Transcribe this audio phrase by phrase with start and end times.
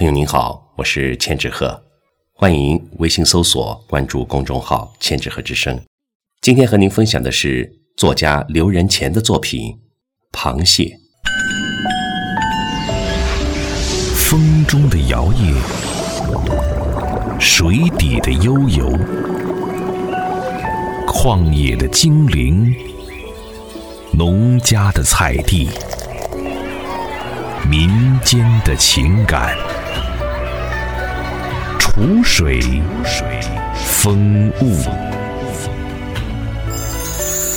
[0.00, 1.78] 朋友您好，我是千纸鹤，
[2.32, 5.78] 欢迎微信搜索关注公众号“千纸鹤之声”。
[6.40, 9.78] 今天和您分享的是作家刘仁乾的作品
[10.34, 10.84] 《螃蟹》。
[14.16, 15.54] 风中的摇曳，
[17.38, 18.96] 水底的悠游，
[21.06, 22.74] 旷野的精灵，
[24.14, 25.68] 农家的菜地，
[27.68, 29.54] 民间的情感。
[32.00, 32.58] 湖水，
[33.84, 34.74] 风物。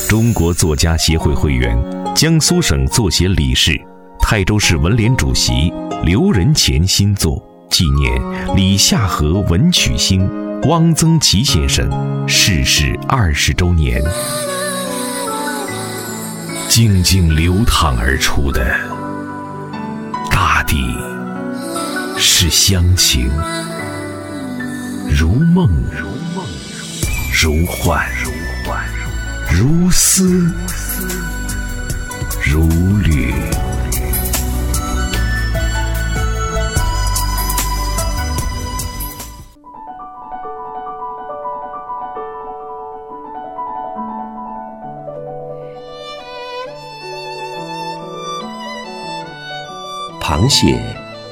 [0.10, 1.78] 中国作家协会会员，
[2.14, 3.72] 江苏省作协理事，
[4.20, 5.72] 泰州市文联主席
[6.04, 8.22] 刘仁乾新作纪念
[8.54, 10.30] 李夏河文曲星
[10.64, 11.90] 汪曾祺先生
[12.28, 14.02] 逝世二十周年，
[16.68, 18.76] 静静流淌而出的
[20.30, 20.94] 大地
[22.18, 23.32] 是乡情。
[27.44, 28.32] 如幻如
[28.64, 28.86] 幻，
[29.52, 30.50] 如丝
[32.42, 32.66] 如
[33.00, 33.34] 缕。
[50.22, 50.82] 螃蟹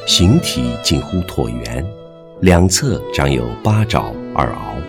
[0.06, 1.82] 形体近乎椭圆。
[2.42, 4.81] 两侧长有八爪二螯，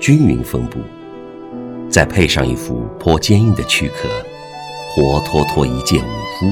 [0.00, 0.80] 均匀分布，
[1.90, 4.08] 再配上一副颇坚硬的躯壳，
[4.88, 6.46] 活脱脱一介武夫。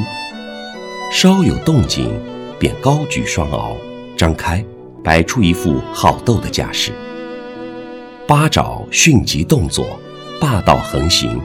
[1.11, 2.13] 稍有动静，
[2.59, 3.75] 便高举双螯，
[4.19, 4.63] 张开，
[5.03, 6.93] 摆出一副好斗的架势。
[8.27, 9.99] 八爪迅疾动作，
[10.39, 11.41] 霸道横行，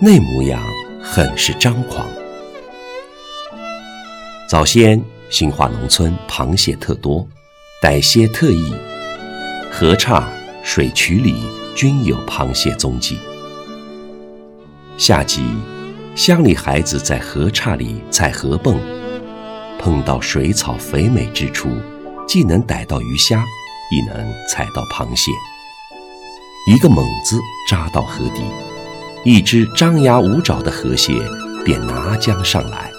[0.00, 0.58] 那模样
[1.02, 2.06] 很是张狂。
[4.48, 7.28] 早先兴化农村螃蟹特多。
[7.82, 8.74] 逮蟹特异，
[9.72, 10.28] 河岔、
[10.72, 11.34] 水渠里
[11.74, 13.18] 均有螃蟹踪迹。
[14.96, 15.42] 夏季，
[16.14, 18.76] 乡里孩子在河岔里采河蚌，
[19.80, 21.70] 碰到水草肥美之处，
[22.24, 23.44] 既能逮到鱼虾，
[23.90, 25.32] 亦能采到螃蟹。
[26.68, 27.36] 一个猛子
[27.68, 28.44] 扎到河底，
[29.24, 31.14] 一只张牙舞爪的河蟹
[31.64, 32.92] 便拿将上来。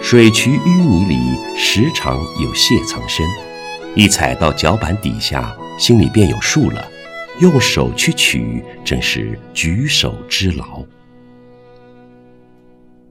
[0.00, 1.18] 水渠淤泥里
[1.54, 3.26] 时常有蟹藏身，
[3.94, 6.84] 一踩到脚板底下，心里便有数了。
[7.40, 10.82] 用手去取，真是举手之劳。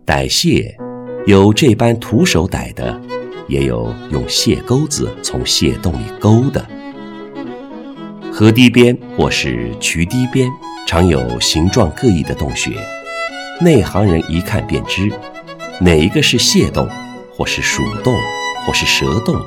[0.03, 0.77] 逮蟹
[1.25, 3.01] 有这般徒手逮的，
[3.47, 6.65] 也有用蟹钩子从蟹洞里勾的。
[8.33, 10.49] 河堤边或是渠堤边，
[10.85, 12.71] 常有形状各异的洞穴，
[13.61, 15.09] 内行人一看便知。
[15.79, 16.89] 哪一个是蟹洞，
[17.31, 18.13] 或是鼠洞，
[18.65, 19.41] 或是蛇洞，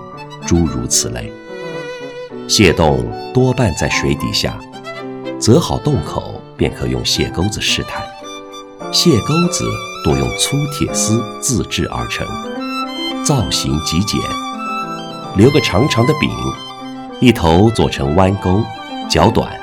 [0.46, 1.30] 诸如此类。
[2.50, 4.58] 蟹洞多半在水底下，
[5.38, 8.04] 择好洞口便可用蟹钩子试探。
[8.90, 9.64] 蟹钩子
[10.02, 12.26] 多用粗铁丝自制而成，
[13.24, 14.20] 造型极简，
[15.36, 16.28] 留个长长的柄，
[17.20, 18.60] 一头做成弯钩，
[19.08, 19.56] 较短。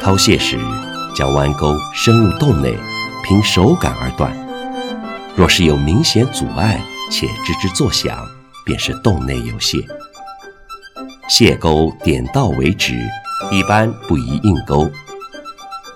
[0.00, 0.58] 掏蟹时，
[1.14, 2.74] 将弯钩伸入洞内，
[3.22, 4.34] 凭手感而断。
[5.36, 8.26] 若是有明显阻碍且吱吱作响，
[8.64, 9.86] 便是洞内有蟹。
[11.30, 12.92] 蟹钩点到为止，
[13.52, 14.90] 一般不宜硬钩。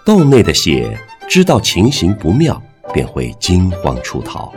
[0.06, 0.96] 洞内的蟹
[1.28, 2.62] 知道情形不妙，
[2.92, 4.54] 便会惊慌出逃。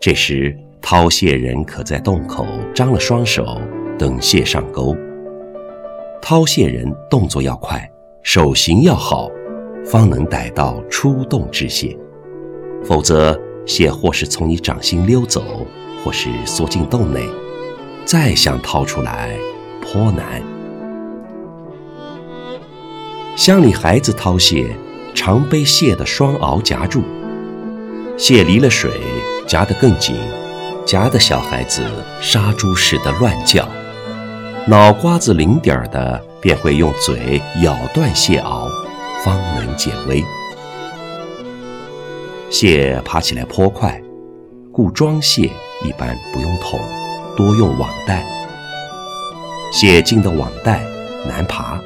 [0.00, 2.44] 这时掏蟹人可在洞口
[2.74, 3.60] 张了双手，
[3.96, 4.96] 等蟹上钩。
[6.20, 7.88] 掏蟹人动作要快，
[8.24, 9.30] 手型要好，
[9.84, 11.96] 方能逮到出洞之蟹，
[12.84, 13.40] 否则。
[13.66, 15.64] 蟹或是从你掌心溜走，
[16.02, 17.20] 或是缩进洞内，
[18.04, 19.38] 再想掏出来
[19.92, 20.40] 颇难。
[23.36, 24.76] 乡里孩子掏蟹，
[25.14, 27.02] 常被蟹的双螯夹住，
[28.16, 28.90] 蟹离了水，
[29.48, 30.14] 夹得更紧，
[30.86, 31.82] 夹得小孩子
[32.20, 33.68] 杀猪似的乱叫，
[34.68, 38.68] 脑瓜子灵点儿的便会用嘴咬断蟹螯，
[39.24, 40.22] 方能解围。
[42.48, 44.00] 蟹爬起来颇快，
[44.70, 45.50] 故装蟹
[45.84, 46.78] 一般不用桶，
[47.36, 48.39] 多用网袋。
[49.72, 50.82] 蟹进的网袋
[51.28, 51.80] 难爬，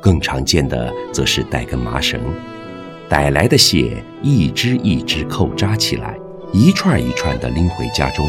[0.00, 2.20] 更常见的则是带根麻绳，
[3.08, 6.16] 逮来的蟹一只一只扣扎起来，
[6.52, 8.28] 一串一串的拎回家中，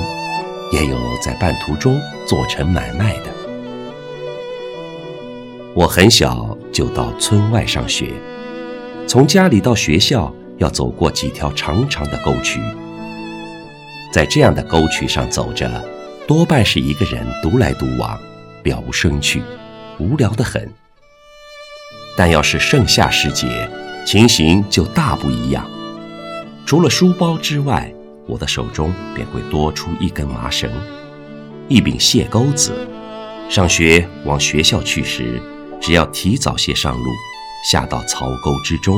[0.71, 3.25] 也有在半途中做成买卖的。
[5.73, 8.11] 我很小就到村外上学，
[9.05, 10.33] 从家里到学校。
[10.57, 12.59] 要走过几条长长的沟渠，
[14.13, 15.67] 在这样的沟渠上走着，
[16.27, 18.15] 多半是一个人独来独往，
[18.63, 19.41] 了无生趣，
[19.99, 20.69] 无聊得很。
[22.17, 23.69] 但要是盛夏时节，
[24.05, 25.65] 情形就大不一样。
[26.65, 27.93] 除了书包之外，
[28.27, 30.69] 我的手中便会多出一根麻绳，
[31.67, 32.71] 一柄蟹钩子。
[33.49, 35.41] 上学往学校去时，
[35.81, 37.05] 只要提早些上路，
[37.71, 38.97] 下到槽沟之中，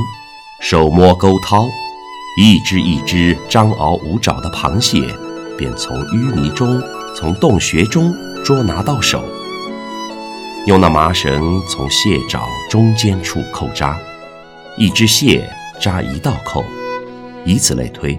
[0.62, 1.66] 手摸钩掏，
[2.40, 5.02] 一只一只张螯舞爪的螃蟹，
[5.58, 6.82] 便从淤泥中、
[7.16, 8.14] 从洞穴中
[8.44, 9.24] 捉拿到手。
[10.66, 14.00] 用那麻绳从蟹爪中间处扣扎，
[14.78, 15.46] 一只蟹
[15.78, 16.64] 扎一道扣，
[17.44, 18.18] 以此类推，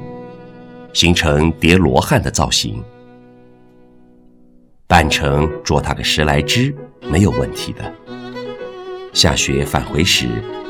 [0.93, 2.85] 形成叠罗汉的造型。
[4.87, 7.93] 扮成捉它个十来只没有问题的。
[9.15, 10.29] 下雪返回时，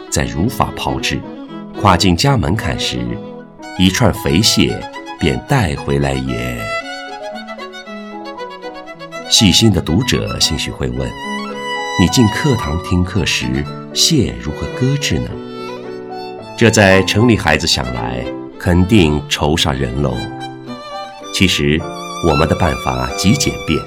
[0.08, 1.20] 再如法炮制，
[1.80, 3.00] 跨进家门槛时，
[3.80, 4.80] 一串肥蟹
[5.18, 6.56] 便带回来也。
[9.28, 11.33] 细心的读者兴许会问。
[11.96, 13.64] 你进课堂听课时，
[13.94, 15.30] 蟹如何搁置呢？
[16.58, 18.24] 这在城里孩子想来，
[18.58, 20.16] 肯定愁煞人喽。
[21.32, 21.80] 其实，
[22.26, 23.80] 我们的办法极简便：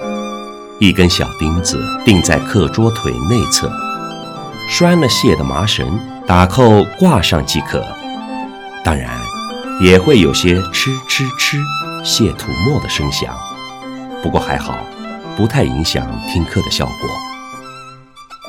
[0.79, 3.69] 一根小钉子钉在课桌腿内侧，
[4.69, 7.85] 拴了蟹的麻绳，打扣挂上即可。
[8.85, 9.19] 当然，
[9.81, 11.61] 也会有些哧哧哧
[12.05, 13.35] 蟹吐沫的声响，
[14.23, 14.79] 不过还好，
[15.35, 17.26] 不太影响听课的效果。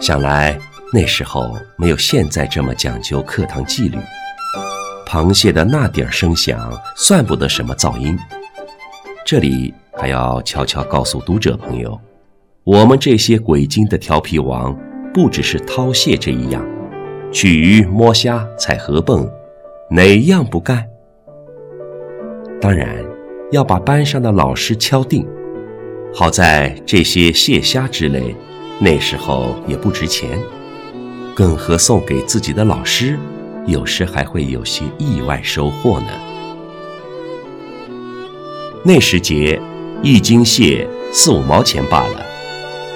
[0.00, 0.56] 想来
[0.92, 3.98] 那时候没有现在这么讲究课堂纪律，
[5.06, 8.16] 螃蟹的那点儿声响算不得什么噪音。
[9.26, 12.00] 这里还要悄悄告诉读者朋友，
[12.62, 14.74] 我们这些鬼精的调皮王，
[15.12, 16.64] 不只是掏蟹这一样，
[17.32, 19.28] 取鱼、摸虾、采河蚌，
[19.90, 20.86] 哪样不干？
[22.60, 23.04] 当然
[23.50, 25.26] 要把班上的老师敲定。
[26.14, 28.34] 好在这些蟹虾之类。
[28.80, 30.38] 那时候也不值钱，
[31.34, 33.18] 更何送给自己的老师，
[33.66, 36.06] 有时还会有些意外收获呢。
[38.84, 39.60] 那时节，
[40.00, 42.24] 一斤蟹四五毛钱罢了，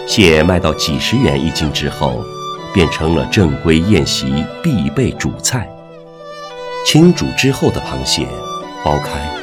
[0.07, 2.25] 蟹卖到几十元一斤之后，
[2.73, 4.33] 变成了正规宴席
[4.63, 5.69] 必备主菜。
[6.87, 8.27] 清煮之后的螃蟹，
[8.85, 9.37] 剥开，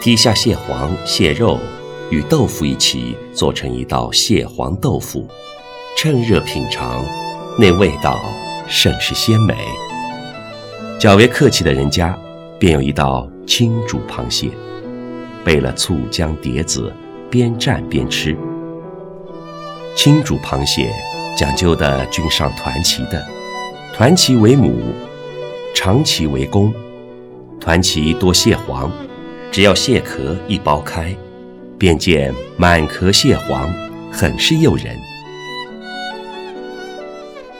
[0.00, 1.58] 剔下蟹黄、蟹肉，
[2.10, 5.26] 与豆腐一起做成一道蟹黄豆腐。
[5.98, 7.02] 趁热品尝，
[7.58, 8.20] 那味道
[8.68, 9.56] 甚是鲜美。
[10.98, 12.14] 较为客气的人家，
[12.58, 14.50] 便有一道清煮螃蟹，
[15.42, 16.92] 备了醋姜碟子，
[17.30, 18.36] 边蘸边吃。
[19.96, 20.92] 清煮螃蟹
[21.34, 23.26] 讲究的均上团旗的，
[23.94, 24.92] 团旗为母，
[25.74, 26.70] 长旗为公。
[27.58, 28.92] 团旗多蟹黄，
[29.50, 31.16] 只要蟹壳一剥开，
[31.78, 33.66] 便见满壳蟹黄，
[34.12, 34.94] 很是诱人。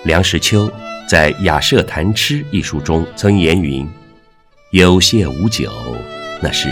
[0.06, 0.70] 梁实秋
[1.08, 3.84] 在《雅舍谈吃》一书中曾言云
[4.70, 5.68] ：“有蟹无酒，
[6.40, 6.68] 那是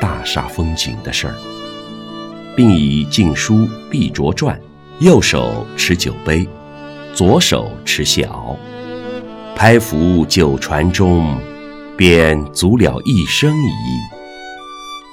[0.00, 1.34] 大煞风景的事儿。”
[2.56, 4.56] 并以禁书必着传，
[5.00, 6.48] 右手持酒杯，
[7.12, 8.56] 左手持蟹螯，
[9.56, 11.36] 拍浮酒船中，
[11.96, 13.68] 便足了一生矣。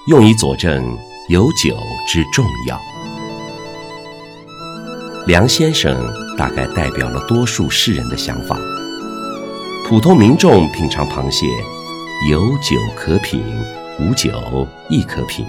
[0.10, 0.96] 用以佐证
[1.28, 1.76] 有酒
[2.08, 2.80] 之重要。
[5.26, 5.98] 梁先生
[6.38, 8.58] 大概代表了多数世人的想法。
[9.86, 11.46] 普通民众品尝螃蟹，
[12.32, 13.44] 有酒可品，
[14.00, 14.32] 无酒
[14.90, 15.46] 亦可品。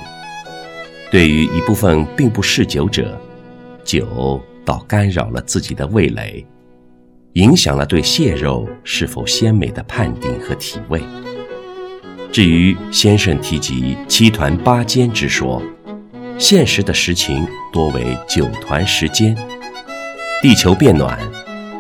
[1.11, 3.21] 对于一部分并不嗜酒者，
[3.85, 6.45] 酒倒干扰了自己的味蕾，
[7.35, 11.01] 影响了对蟹肉是否鲜美的判定和体味。
[12.33, 15.63] 至于先生提及七团八煎之说，
[16.37, 19.37] 现实的实情多为九团十煎。
[20.45, 21.19] 地球变暖，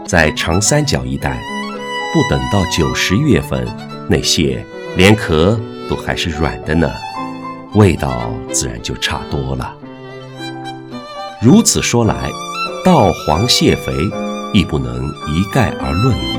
[0.07, 1.39] 在长三角一带，
[2.15, 3.63] 不等到九十月份，
[4.09, 4.65] 那蟹
[4.97, 6.91] 连壳都还是软的呢，
[7.75, 9.71] 味道自然就差多了。
[11.43, 12.31] 如此说来，
[12.83, 13.93] 稻黄蟹肥
[14.55, 16.39] 亦不能一概而论矣。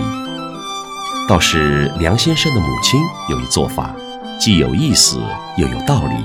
[1.29, 3.96] 倒是梁先生的母亲有一做法，
[4.39, 5.20] 既有意思
[5.58, 6.15] 又有道理，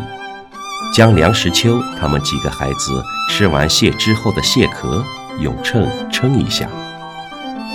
[0.95, 5.04] 将梁实秋他们几个孩子吃完蟹之后的蟹壳。
[5.39, 6.69] 用秤称一下，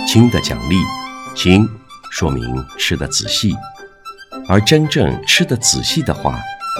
[0.06, 0.76] 轻的奖励，
[1.34, 1.68] 轻
[2.10, 3.54] 说明吃得仔细；
[4.48, 6.38] 而真正吃得仔细的话，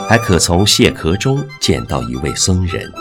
[0.09, 2.93] 还可从蟹壳中见到一位僧人。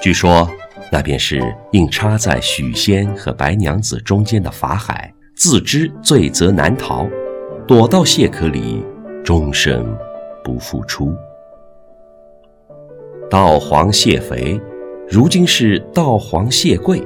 [0.00, 0.48] 据说
[0.92, 1.42] 那便是
[1.72, 7.08] 硬插在许仙和白娘子中间的法海，自知罪责难逃，
[7.66, 8.84] 躲到蟹壳里，
[9.24, 9.96] 终生
[10.44, 11.12] 不复出。
[13.28, 14.60] 道黄蟹肥，
[15.08, 17.00] 如今是稻黄蟹贵。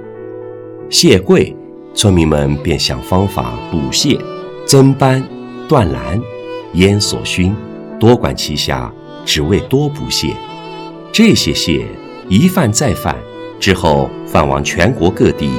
[0.88, 1.54] 蟹贵，
[1.94, 4.18] 村民们便想方法补蟹，
[4.66, 5.22] 增斑、
[5.68, 6.18] 断栏、
[6.72, 7.54] 烟所熏，
[7.98, 8.90] 多管齐下，
[9.26, 10.34] 只为多补蟹。
[11.12, 11.86] 这些蟹
[12.26, 13.14] 一贩再贩，
[13.60, 15.50] 之后贩往全国各地，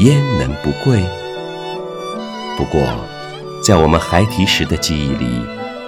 [0.00, 1.00] 焉能不贵？
[2.56, 2.80] 不过，
[3.62, 5.26] 在我们孩提时的记忆里，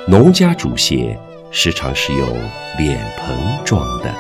[0.07, 1.19] 农家煮蟹
[1.51, 2.27] 时常是有
[2.79, 4.15] 脸盆装的。